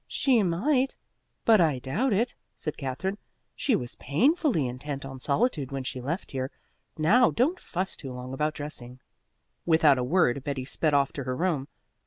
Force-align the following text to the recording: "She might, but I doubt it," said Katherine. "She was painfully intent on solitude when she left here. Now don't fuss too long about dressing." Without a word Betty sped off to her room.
"She 0.07 0.41
might, 0.41 0.95
but 1.45 1.61
I 1.61 1.77
doubt 1.77 2.11
it," 2.11 2.33
said 2.55 2.75
Katherine. 2.75 3.19
"She 3.55 3.75
was 3.75 3.93
painfully 3.97 4.67
intent 4.67 5.05
on 5.05 5.19
solitude 5.19 5.71
when 5.71 5.83
she 5.83 6.01
left 6.01 6.31
here. 6.31 6.49
Now 6.97 7.29
don't 7.29 7.59
fuss 7.59 7.95
too 7.95 8.11
long 8.11 8.33
about 8.33 8.55
dressing." 8.55 8.99
Without 9.63 9.99
a 9.99 10.03
word 10.03 10.43
Betty 10.43 10.65
sped 10.65 10.95
off 10.95 11.13
to 11.13 11.25
her 11.25 11.35
room. 11.35 11.67